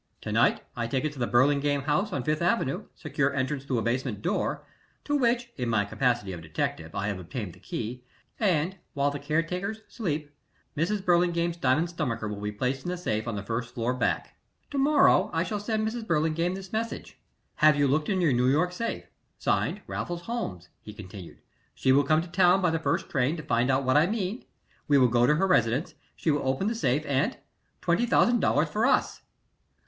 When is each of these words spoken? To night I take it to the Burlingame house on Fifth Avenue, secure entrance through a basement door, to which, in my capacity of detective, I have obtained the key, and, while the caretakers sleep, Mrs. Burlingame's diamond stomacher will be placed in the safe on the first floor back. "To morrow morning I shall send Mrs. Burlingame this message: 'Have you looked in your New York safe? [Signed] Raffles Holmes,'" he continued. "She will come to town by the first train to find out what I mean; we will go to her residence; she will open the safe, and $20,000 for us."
To 0.21 0.31
night 0.31 0.61
I 0.75 0.87
take 0.87 1.05
it 1.05 1.13
to 1.13 1.19
the 1.19 1.27
Burlingame 1.27 1.83
house 1.83 2.11
on 2.11 2.23
Fifth 2.23 2.41
Avenue, 2.41 2.87
secure 2.95 3.31
entrance 3.35 3.63
through 3.65 3.77
a 3.77 3.83
basement 3.83 4.23
door, 4.23 4.65
to 5.03 5.15
which, 5.15 5.51
in 5.57 5.69
my 5.69 5.85
capacity 5.85 6.31
of 6.33 6.41
detective, 6.41 6.95
I 6.95 7.05
have 7.07 7.19
obtained 7.19 7.53
the 7.53 7.59
key, 7.59 8.03
and, 8.39 8.77
while 8.95 9.11
the 9.11 9.19
caretakers 9.19 9.81
sleep, 9.87 10.31
Mrs. 10.75 11.05
Burlingame's 11.05 11.55
diamond 11.57 11.87
stomacher 11.91 12.27
will 12.27 12.41
be 12.41 12.51
placed 12.51 12.83
in 12.83 12.89
the 12.89 12.97
safe 12.97 13.27
on 13.27 13.35
the 13.35 13.43
first 13.43 13.75
floor 13.75 13.93
back. 13.93 14.35
"To 14.71 14.79
morrow 14.79 15.25
morning 15.25 15.35
I 15.35 15.43
shall 15.43 15.59
send 15.59 15.87
Mrs. 15.87 16.07
Burlingame 16.07 16.55
this 16.55 16.73
message: 16.73 17.19
'Have 17.57 17.75
you 17.75 17.87
looked 17.87 18.09
in 18.09 18.21
your 18.21 18.33
New 18.33 18.47
York 18.47 18.71
safe? 18.71 19.03
[Signed] 19.37 19.81
Raffles 19.85 20.21
Holmes,'" 20.21 20.69
he 20.81 20.93
continued. 20.93 21.41
"She 21.75 21.91
will 21.91 22.03
come 22.03 22.23
to 22.23 22.27
town 22.27 22.59
by 22.59 22.71
the 22.71 22.79
first 22.79 23.07
train 23.07 23.37
to 23.37 23.43
find 23.43 23.69
out 23.69 23.83
what 23.83 23.97
I 23.97 24.07
mean; 24.07 24.45
we 24.87 24.97
will 24.97 25.09
go 25.09 25.27
to 25.27 25.35
her 25.35 25.45
residence; 25.45 25.93
she 26.15 26.31
will 26.31 26.47
open 26.47 26.65
the 26.65 26.73
safe, 26.73 27.05
and 27.05 27.37
$20,000 27.83 28.65
for 28.67 28.87
us." 28.87 29.21